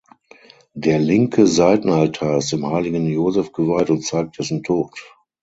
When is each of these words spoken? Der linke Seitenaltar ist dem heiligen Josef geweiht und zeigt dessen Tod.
Der 0.73 0.97
linke 0.97 1.45
Seitenaltar 1.45 2.39
ist 2.39 2.51
dem 2.51 2.65
heiligen 2.65 3.05
Josef 3.05 3.51
geweiht 3.51 3.91
und 3.91 4.01
zeigt 4.03 4.39
dessen 4.39 4.63
Tod. 4.63 4.99